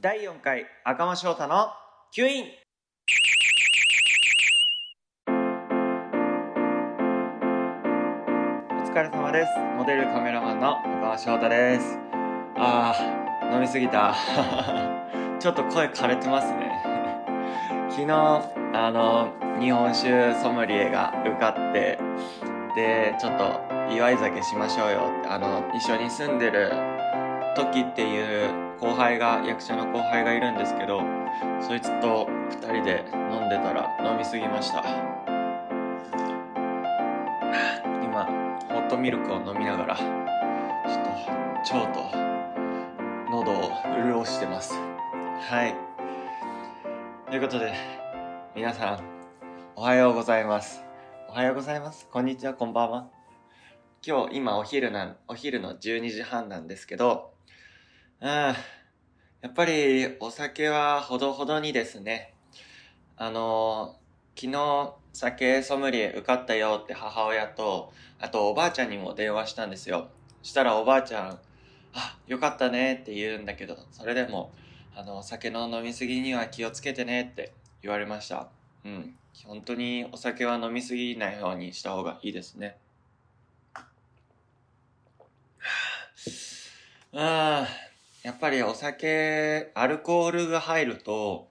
[0.00, 1.70] 第4回赤間翔太の
[2.16, 2.44] 吸引。
[8.70, 9.50] お疲れ様です。
[9.76, 11.98] モデルカメラマンの赤間翔太です。
[12.56, 14.14] あー飲みすぎた。
[15.40, 16.80] ちょっと声枯れてますね。
[17.90, 18.12] 昨日
[18.74, 21.98] あの日本酒ソムリエが受かって
[22.76, 23.60] でちょっと
[23.90, 26.97] 祝い酒しましょうよあの一緒に住んでる
[27.58, 31.02] 時っていう後輩が役者の後輩がいるんですけど
[31.60, 34.84] そいつと2人で飲んでたら飲みすぎました。
[38.04, 38.24] 今
[38.68, 40.04] ホットミルクを飲みながらちょっ
[41.64, 42.16] と腸と
[43.30, 43.70] 喉を
[44.04, 44.74] 潤してます。
[44.74, 45.74] はい。
[47.28, 47.74] ということで
[48.54, 49.00] 皆さん
[49.74, 50.84] おはようございます。
[51.28, 52.06] おはようございます。
[52.08, 52.54] こんにちは。
[52.54, 53.08] こんばんは。
[54.06, 57.32] 今日今お昼なんお昼の12時半なんですけど
[58.20, 58.28] うん。
[58.28, 58.54] や
[59.46, 62.34] っぱりお酒はほどほどにですね。
[63.16, 63.96] あの
[64.36, 70.08] 昨日酒ソムリエ受かったよって母親と、あとおばあちゃんにも電話したんですよ。
[70.42, 71.38] したらおばあちゃん、
[71.92, 74.52] あ、よかったねって言うんだけど、それでも、
[74.94, 78.48] あの、酒の飲みすぎには気をつけてねって言われました。
[78.84, 79.14] うん。
[79.44, 82.76] 本当にお酒は飲みすぎないようにした方がいいですね。
[83.74, 83.86] あ
[87.66, 87.87] あ。
[88.28, 91.48] やっぱりお酒、アルコールが入ると、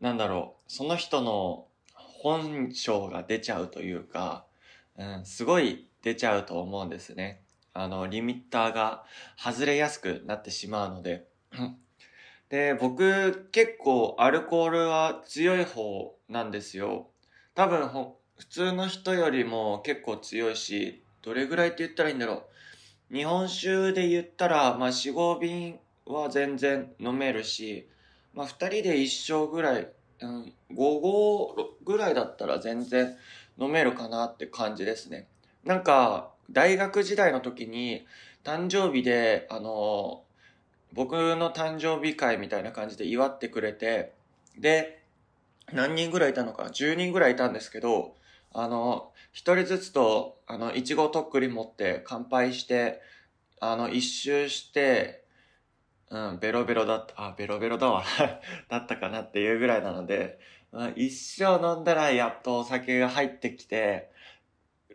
[0.00, 4.46] なんだろう、その人の本性が出ちゃうというか、
[4.96, 7.42] うん、すごい出ちゃうと思うんですね。
[7.72, 9.02] あの、リミッターが
[9.36, 11.26] 外れやすくなってしまうので。
[12.50, 17.08] で、僕結構アルコールは強い方なんですよ。
[17.56, 17.88] 多分
[18.36, 22.44] 普通の人よりも結構強いし、どれぐらいって言ったらいいんだろ
[23.10, 23.14] う。
[23.16, 27.88] 日本酒で言ったら、まあ4、5瓶は全然飲めるし、
[28.34, 29.88] まあ、2人で一升ぐらい、
[30.20, 31.54] うん、5合
[31.84, 33.16] ぐらいだったら全然
[33.58, 35.26] 飲めるかなって感じですね。
[35.64, 38.06] なんか、大学時代の時に、
[38.44, 40.22] 誕生日で、あの、
[40.92, 44.12] 僕の誕生日会みたいな感じで祝ってくれて、
[44.58, 45.02] で、
[45.72, 48.14] 何人ぐらいいたのか、10人ぐらいいたんですけど、
[48.52, 53.00] あの、一人ずつと、あの、いちごとっくり持って乾杯して、
[53.60, 55.24] あの、一周して、
[56.10, 58.04] うん、ベロベロだった、あ、ベロベロだわ
[58.68, 60.38] だったかなっていうぐらいなので、
[60.70, 64.10] まあ、一生飲んだらやっとお酒が入ってきて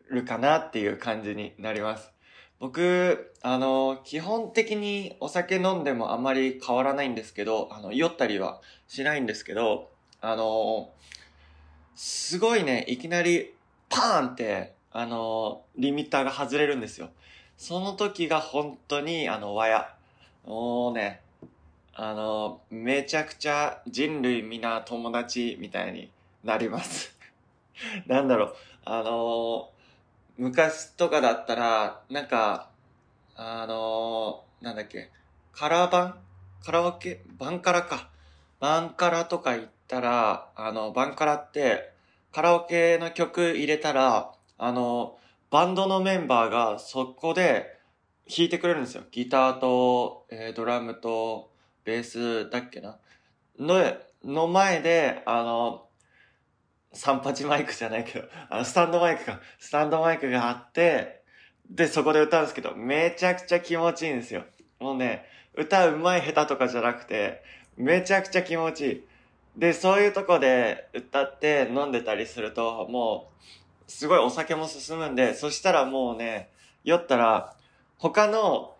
[0.09, 2.11] るかなっていう感じになります。
[2.59, 9.89] 僕、あの、基本的にお酒飲んでもあまり変わらないんですけど、あの、酔ったりはしないんですけど、
[10.21, 10.93] あの、
[11.95, 13.55] すごいね、いきなり
[13.89, 17.09] パーンって、あの、リミッターが外れるんですよ。
[17.57, 19.95] その時が本当に、あの、わや。
[20.45, 21.21] もうね、
[21.93, 26.11] あの、めちゃくちゃ人類皆友達みたいに
[26.43, 27.15] なります。
[28.07, 29.69] なんだろう、あの、
[30.37, 32.69] 昔とかだったら、なんか、
[33.35, 35.11] あの、なんだっけ、
[35.51, 36.21] カラーバン
[36.63, 37.23] カラオケ？
[37.39, 38.09] バンカラか。
[38.59, 41.91] バンカラとか行ったら、あの、バンカラって、
[42.31, 45.17] カラオケの曲入れたら、あの、
[45.49, 47.79] バンドのメンバーがそこで
[48.27, 49.03] 弾いてくれるんですよ。
[49.11, 51.51] ギターと、えー、ドラムと、
[51.83, 52.97] ベースだっけな。
[53.59, 53.81] の、
[54.23, 55.87] の前で、あの、
[56.93, 59.39] 38マイクじゃないけど、あの、スタンドマイクか。
[59.59, 61.23] スタンドマイクがあって、
[61.69, 64.43] で、そこで歌うんですけど、めちゃくちゃ気持ちいいんですよ。
[64.79, 67.43] もうね、歌うまい下手とかじゃなくて、
[67.77, 69.03] めちゃくちゃ気持ちいい。
[69.57, 73.31] で、そういうとこで歌って飲んでたりすると、も
[73.87, 76.49] う、すごいお酒も進むんで、そしたらもうね、
[76.83, 77.55] 酔ったら、
[78.01, 78.73] 他の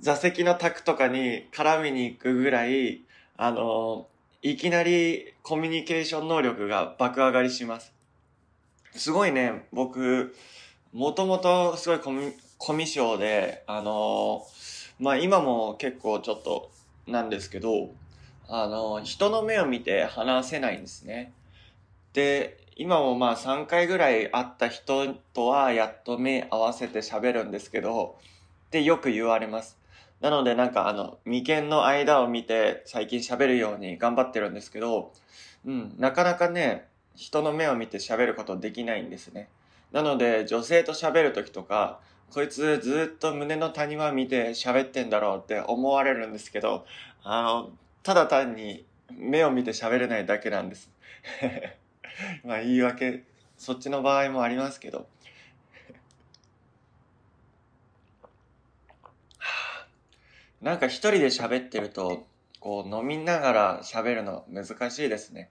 [0.00, 3.02] 座席の卓とかに絡みに行くぐらい、
[3.36, 4.08] あの、
[4.42, 7.92] いきなりコミュニケーション能力が爆上がりします。
[8.96, 10.34] すごいね、僕、
[10.92, 14.44] もともとすごいコミコミュ障で、あの、
[14.98, 16.72] まあ今も結構ちょっと
[17.06, 17.90] なんですけど、
[18.48, 21.32] あの、人の目を見て話せないんですね。
[22.12, 28.18] で、今もまあ3回ぐらい会った人とはやっと目合わせて喋るんですけど、
[28.74, 29.78] ってよく言われます。
[30.20, 35.12] なのでなんかあの、眉間の間を見て最近喋るように頑張ってるんですけど、
[35.64, 39.48] うん、なかなかね、人の目を見て喋ることできないんですね。
[39.92, 42.00] なので女性と喋るときとか、
[42.32, 46.84] こいつずっと胸の谷間見て喋ってんだろうって思われるんですけど、
[47.22, 47.70] あの、
[48.02, 50.90] ただ単に目を見て喋れないだけなんです。
[52.42, 53.22] まあ言い訳、
[53.56, 55.06] そっちの場合もありますけど。
[60.64, 62.24] なんか一人で喋ってると、
[62.58, 65.50] こう飲みながら喋るの難しいですね。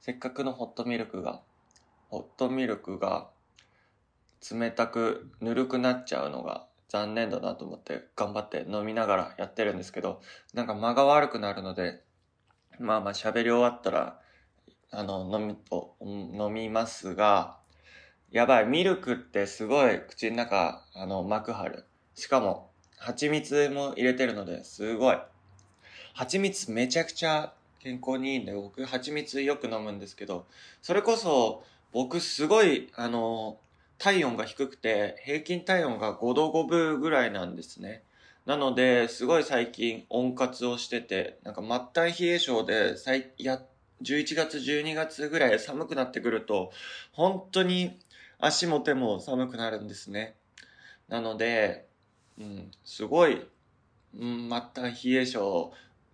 [0.00, 1.42] せっかくのホットミルクが、
[2.08, 3.28] ホットミルクが
[4.50, 10.20] 冷たくぬるくなっちゃうのが残念だなと思って頑張って飲みながらやってるんですけど、
[10.54, 12.02] なんか間が悪くなるので、
[12.80, 14.20] まあまあ喋り終わったら、
[14.90, 15.56] あの、飲
[16.02, 17.58] み、飲みますが、
[18.32, 21.84] やばい、ミルクってすごい口の中、あの、膜張る。
[22.16, 22.67] しかも、
[22.98, 25.18] 蜂蜜も入れてるので、すごい。
[26.14, 30.46] 蜂蜜めちゃくちゃ健康にいいんで、僕蜂蜜よく飲むんですけど、
[30.82, 33.58] それこそ、僕すごい、あの、
[33.98, 38.02] 体温が低くて、平均体温が5度5分ぐらいなんですね。
[38.46, 42.94] なので、すごい最近温活をしてて、なんか末端冷え性で、
[43.38, 43.62] や、
[44.00, 46.70] 11月、12月ぐらい寒くなってくると、
[47.12, 47.98] 本当に
[48.38, 50.36] 足も手も寒くなるんですね。
[51.08, 51.87] なので、
[52.38, 53.46] うん、すごい、
[54.16, 55.72] うん、末端冷え性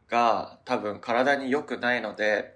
[0.08, 2.54] が多分体に良くないので、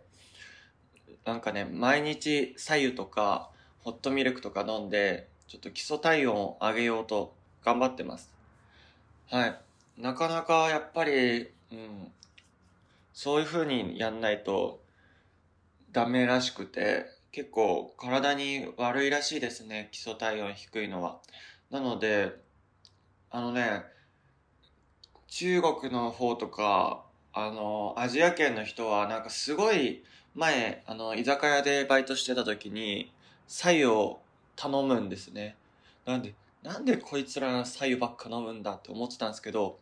[1.24, 3.50] なんかね、毎日左右とか、
[3.80, 7.34] ホットミルクとか飲んで、ちょっと基礎体温を上げようと
[7.64, 8.30] 頑張ってます。
[9.30, 9.60] はい。
[9.98, 12.12] なかなかやっぱり、うん、
[13.12, 14.80] そういう風にやんないと
[15.92, 21.20] ダメらしくて、結構体に悪いらしいですね、基礎体温低いのは。
[21.70, 22.32] なので、
[23.30, 23.84] あのね、
[25.26, 27.04] 中国の方とか、
[27.34, 30.02] あの、アジア圏の人はなんかすごい
[30.34, 33.12] 前、あの、居酒屋でバイトしてた時に、
[33.46, 34.20] 左右を
[34.56, 35.56] 頼むんですね。
[36.06, 39.78] なんで、なんでこいつら左右ばっか飲むんだって思ってたんですけど、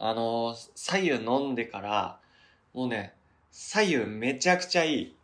[0.00, 2.18] あの、左右飲んでから、
[2.74, 3.14] もうね、
[3.52, 5.16] 左右めちゃくちゃいい。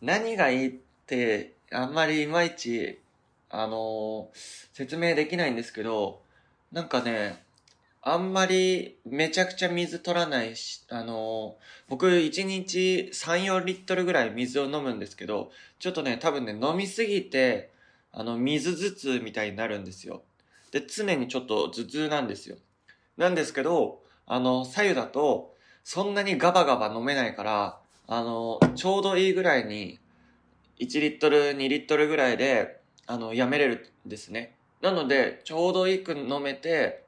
[0.00, 0.72] 何がいいっ
[1.06, 2.98] て、あんまりいまいち、
[3.48, 4.28] あの、
[4.72, 6.20] 説明できないんですけど、
[6.72, 7.44] なんかね、
[8.00, 17.70] あんまりめちゃくちゃ水取らないし、あの、僕1日3、4リットルぐらい水を飲むんですけど、ちょっとね、多分ね、飲みすぎて、
[18.10, 20.22] あの、水頭痛みたいになるんですよ。
[20.70, 22.56] で、常にちょっと頭痛なんですよ。
[23.18, 25.54] なんですけど、あの、左右だと、
[25.84, 29.98] そんなにガバガバ飲めないから、あの、ちょうどいいぐらいに、
[30.78, 34.56] 1リットル、2リットルぐらいで、あの、やめれるんですね。
[34.82, 37.04] なので、ちょうどいいく飲めて、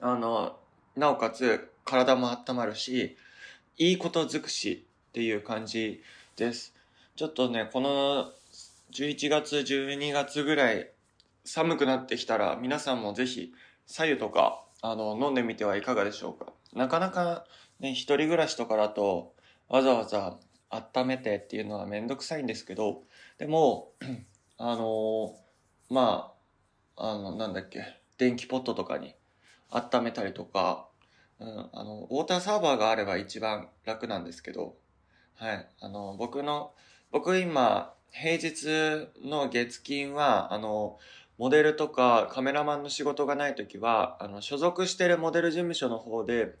[0.00, 0.56] あの、
[0.96, 3.16] なおかつ体も温まるし、
[3.76, 6.02] いいこと尽くしっていう感じ
[6.36, 6.72] です。
[7.16, 8.32] ちょっとね、この
[8.92, 10.88] 11月、12月ぐらい
[11.44, 13.52] 寒くなってきたら皆さんもぜひ
[13.86, 16.52] 左右とかあの飲んでみてはいかがでしょうか。
[16.74, 17.44] なかなか
[17.80, 19.34] ね、一人暮らしとかだと
[19.68, 20.36] わざわざ
[20.70, 23.02] 温めてっていうのはめんどくさいんですけど、
[23.38, 23.90] でも、
[24.58, 25.34] あの
[25.90, 26.37] まあ、
[27.00, 29.14] あの、なんだっけ、電気ポットとかに
[29.70, 30.88] 温めたりとか、
[31.38, 34.76] うん、あの、ウォーターサーバーがあれば一番楽なんですけど、
[35.36, 36.74] はい、あの、僕の、
[37.12, 40.98] 僕今、平日の月金は、あの、
[41.38, 46.56] モデルとかカメラマンの仕事がないときは、あの、所属してるモデル事務所の方で、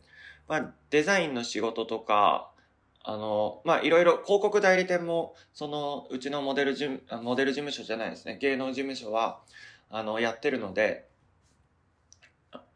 [0.46, 2.52] まあ、デザインの仕事とか、
[3.02, 9.40] あの、まあ、いろいろ広告代理店も、その、うちのモデル事務、モデル事務所じゃないですね、芸能事務所は、
[9.90, 11.08] あの、やってるので、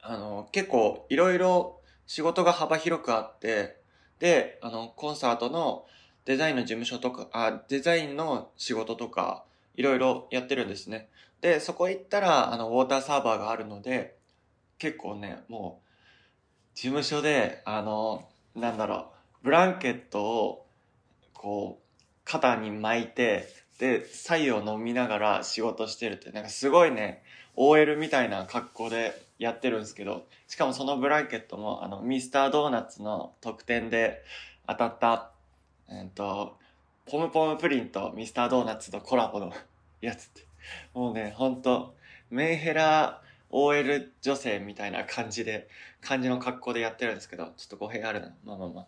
[0.00, 3.80] あの、結構いろいろ仕事が幅広くあって、
[4.18, 5.86] で、あの、コンサートの
[6.24, 9.44] デザインの事務所とか、あ、デザインの仕事とか、
[9.74, 11.08] いろいろやってるんですね。
[11.40, 14.16] で、そこ行ったら、あの、ウォーターサーバーがあるので、
[14.78, 15.88] 結構ね、もう、
[16.74, 20.66] 事務所で、あの、なんだろう、ブランケットを、
[21.32, 23.46] こう、肩に巻いて、
[23.82, 27.24] で、左右を飲みながら仕事してるって、なんかすごいね、
[27.56, 34.22] OL みたいな格好でやってるんですけど、しかもそのブランケットも、あの、ミスタードーナツの特典で
[34.68, 35.32] 当たった、
[35.90, 36.58] えっ、と、
[37.06, 39.52] ポムポムプリンとミスタードーナツのコラボの
[40.00, 40.46] やつって、
[40.94, 41.96] もうね、ほんと、
[42.30, 43.20] メンヘラ
[43.50, 45.66] OL 女性みたいな感じで、
[46.00, 48.32] 感じの格好でやってるんですけど、ちょっと語弊あるな。
[48.44, 48.86] まあまあまあ。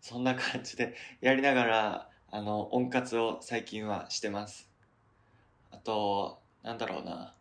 [0.00, 4.68] そんな感じでやりながら、あの、温活を最近はしてます。
[5.70, 7.34] あと、なんだろうな。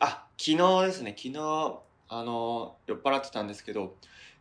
[0.00, 3.94] あ、昨日ですね、昨日、あの、酔っ払ってたんですけど、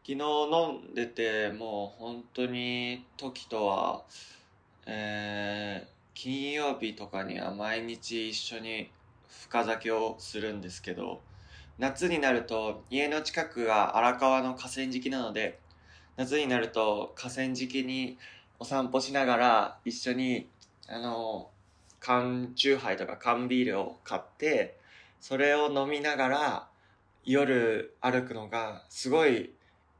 [0.05, 4.03] 昨日飲んでて、もう本当に時とは、
[4.85, 8.91] えー、金曜日とかには毎日一緒に
[9.29, 11.21] 深酒をするんですけど、
[11.77, 15.59] 夏になると家の近くが荒川の河川敷なので、
[16.17, 18.17] 夏になると河川敷に
[18.59, 20.47] お散歩しながら一緒に、
[20.87, 21.49] あの、
[21.99, 24.77] 缶チューハイとか缶ビールを買って、
[25.21, 26.67] それを飲みながら
[27.25, 29.51] 夜歩くのがすごい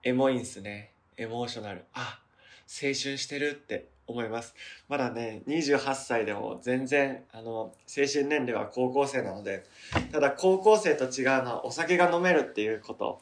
[0.04, 0.92] エモいんすね。
[1.16, 1.86] エモーショナル。
[1.94, 2.20] あ
[2.68, 4.54] 青、春してるって思います。
[4.90, 9.64] まだね、28歳でも全然、あの、青春年齢は高校生なので、
[10.12, 13.22] ただ高校生と違うのはお酒が飲めるっていうこと。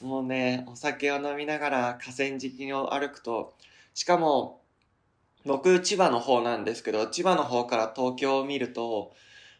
[0.00, 3.54] もうね、お酒を飲みながら河川敷を歩くと、
[3.94, 4.59] しかも、
[5.44, 9.12] 僕、千葉の方なんですけど、千葉の方から東京を見ると、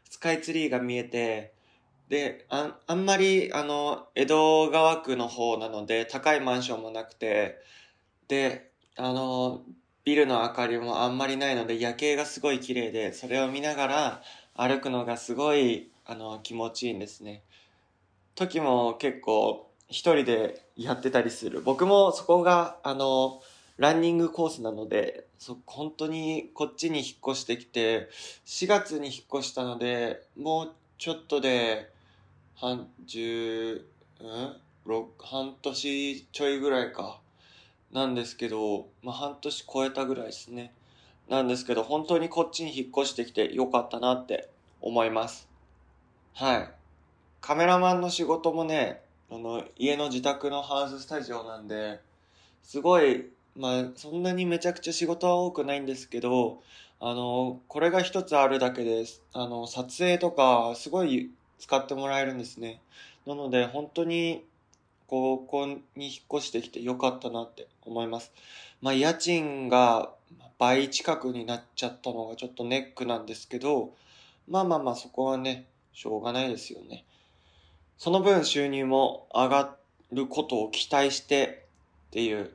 [0.09, 1.53] スカイツリーが見えて、
[2.09, 7.59] で、ああんまり、あの、江戸川区の方なので、高いマンションもなくて、
[8.29, 9.63] で、あの、
[10.05, 14.23] ビルの明かりもあんまりないので夜景がすごい綺麗でそれを見ながら
[14.57, 17.43] 歩くのがすごいあの気持ちいいんですね。
[18.35, 21.61] 時も結構一人でやってたりする。
[21.61, 23.41] 僕もそこがあの
[23.81, 28.09] ランニングコースなのでそ本当にこっちに引っ越してきて
[28.47, 31.91] 4月に引っ越したのでもうちょっとで
[32.55, 33.87] 半十
[34.21, 34.57] うん
[35.19, 37.21] 半年ちょいぐらいか
[37.93, 40.73] なんですけど、まあ、半年超えたぐらいですね。
[41.29, 44.49] なんですけど、本当にこっちに引っ越してきてよかったなって
[44.81, 45.49] 思います。
[46.35, 46.71] はい。
[47.41, 52.01] カメラマンの仕事もね、あの、家の自宅のハウススタジオなんで、
[52.63, 56.63] すごい、まあ、そんなにめちゃくちゃ仕事は多くないんですけど、
[57.01, 59.23] あの、これが一つあるだけです。
[59.33, 62.81] あの、撮影とか、すごい使ってもらえるんですね。
[63.27, 64.45] なので、本当に
[65.07, 68.33] ここに引っ越してきてよかったなって思います。
[68.81, 70.13] まあ、家賃が
[70.59, 73.95] 倍近くになっちゃったのがちょっとネックなんですけど、
[74.47, 77.05] まあまあまあそこはね、しょうがないですよね。
[77.99, 79.77] その分収入も上が
[80.13, 81.67] ることを期待して
[82.09, 82.53] っていう、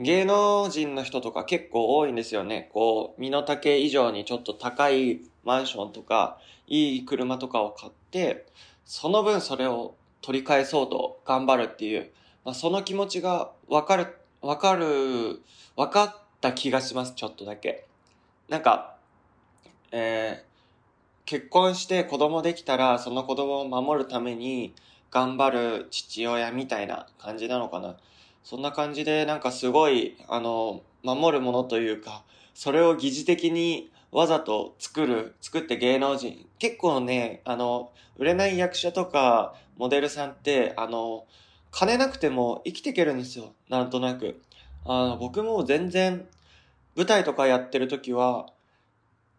[0.00, 2.70] 芸能人の人とか結構多いんですよね。
[2.72, 8.46] こう、身の丈以上にちょっと高いマンションとか、いい車とかを買って、
[8.86, 12.10] その分それを取り返そうと頑張るっていう、
[12.46, 14.06] まあ、その気持ちがわかる、
[14.40, 15.42] わかる、
[15.76, 17.86] わかった気がします、ちょっとだけ。
[18.48, 18.96] なんか、
[19.92, 24.74] えー、結婚して子供できたら、その子供を守るために
[25.10, 27.96] 頑張る父親みたいな感じなのかな。
[28.42, 36.46] そんな感じで、なんかすごい、あの、守るものというか、それを疑似的にわざと作る、作って芸能人。
[36.58, 41.24] 結構ね、あの、売れない役者とか、モデルさんって、あの、
[41.70, 43.52] 金なくても生きていけるんですよ。
[43.68, 44.42] なんとなく。
[44.84, 46.26] あの、僕も全然、
[46.96, 48.46] 舞台とかやってる時は、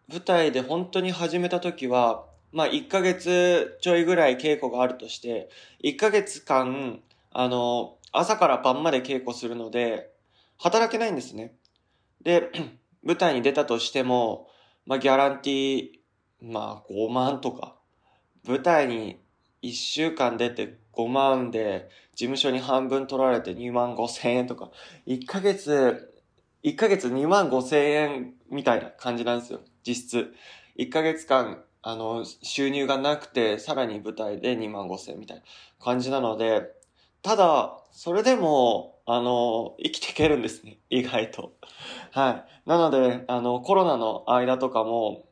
[0.08, 5.48] 舞台で本当に始めた時は、まあ、1ヶ月ちょいぐらい稽古があるとして、
[5.84, 7.00] 1ヶ月間、
[7.32, 10.10] あの、朝から晩まで稽古するので、
[10.58, 11.54] 働けないんですね。
[12.22, 12.50] で、
[13.02, 14.48] 舞台に出たとしても、
[14.86, 15.88] まあ、ギャランティー、
[16.40, 17.76] まあ、5万とか。
[18.46, 19.20] 舞台に
[19.62, 24.70] 1週間出て5万で、事務所に半分取られて2万5千円とか。
[25.06, 26.12] 1ヶ月、
[26.62, 29.60] 1ヶ月2万5千円みたいな感じなんですよ。
[29.86, 30.34] 実質。
[30.78, 35.42] 1ヶ月間、あの、収入がなくて、さらに舞台で2万5千円みたいな
[35.80, 36.70] 感じなので、
[37.22, 40.78] ただ、それでも、あの、生きていけるんですね。
[40.90, 41.52] 意外と。
[42.10, 42.68] はい。
[42.68, 45.24] なので、あの、コロナの間とかも、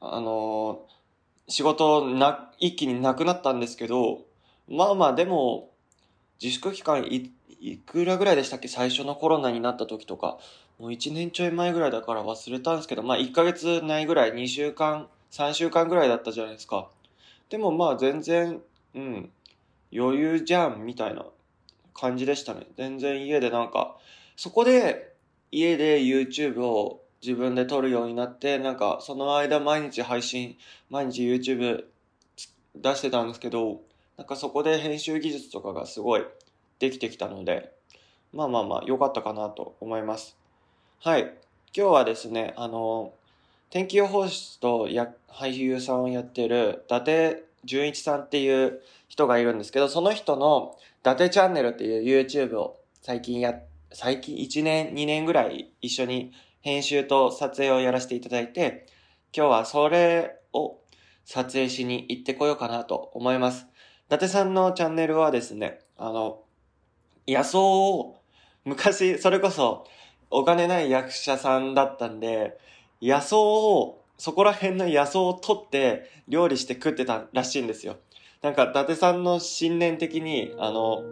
[0.00, 0.86] あの、
[1.48, 4.22] 仕事な、一気になくなったんですけど、
[4.68, 5.70] まあまあでも、
[6.42, 8.68] 自粛期間い、いくらぐらいでしたっけ？
[8.68, 10.38] 最初のコロナになった時とか。
[10.78, 16.88] もう1年ちょい前ぐらいだから忘れたんですけど、まあ1ヶ月ないぐらい、2週間、3週間ぐらいだったじゃないですか。
[17.48, 18.60] でもまあ全然、
[18.94, 19.30] うん、
[19.94, 21.24] 余裕じゃん、みたいな
[21.94, 22.66] 感じでしたね。
[22.76, 23.96] 全然家でなんか、
[24.36, 25.14] そこで
[25.52, 30.56] 家で YouTube を自分で撮るようになって、なんかその間毎日配信、
[30.90, 31.84] 毎日 YouTube
[32.74, 33.80] 出してたんですけど、
[34.16, 36.24] なんかそこで編集技術とかがすごい
[36.78, 37.72] できてきたので、
[38.32, 40.36] まあまあまあ良かったかなと思います。
[41.00, 41.22] はい。
[41.76, 43.12] 今日はですね、あの、
[43.70, 48.80] 天気予報士とや俳優さんをやってる伊達純一さんっていう
[49.14, 53.54] 人がいるんですけど、その人の伊達チャンネルっていう YouTube を最近や、
[53.92, 58.86] 最近1年、2年ぐらい一緒に編集と撮影をやらせていただいて、
[59.32, 60.80] 今日はそれを
[61.24, 63.68] 撮影しに行ってこようかなと思います。
[64.08, 66.42] 伊達さんのチャンネルはですね、あの、
[67.28, 68.16] 野草を、
[68.64, 69.86] 昔、それこそ
[70.28, 72.58] お金ない役者さんだったんで、
[73.00, 77.96] 野草をそこら辺の野草を取って料理して食ってたらしいんですよ。
[78.44, 81.02] なんか、伊達さんの信念的に、あの、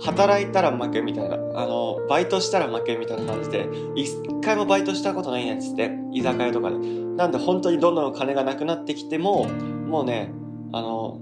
[0.00, 6.76] 働いたら負けみたいな、あの、バイトしたら負けみたいな感じで、一回もバイトしたことないやつって、居酒屋とかで。
[6.76, 9.46] なんで本当にどんどん金がなくなってきても、
[9.86, 10.32] もうね、
[10.72, 11.20] あの、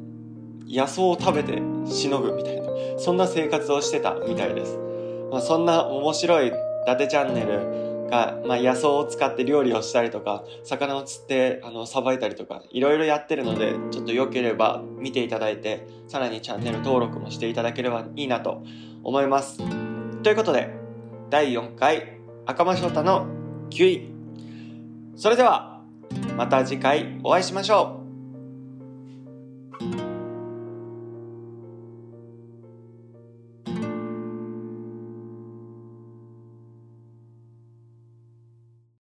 [0.67, 4.79] 野草を食べてしのぐみたいな、そんな生活をしてたみたいです。
[5.31, 6.53] まあ、そんな面白い伊
[6.87, 18.63] 達チャンネル、が、まあ、野草を使って料理をしたりとか、魚を釣って、あの、さばいたりとか、いろいろやってるので、ちょっとよければ見ていただいて、さらにチャンネル登録もしていただければいいなと
[19.03, 19.59] 思います。
[20.23, 20.71] ということで、
[21.31, 23.27] 第4回赤間翔太の
[23.71, 24.11] 9位。
[25.17, 25.83] それでは、
[26.37, 28.00] また次回お会いしましょう。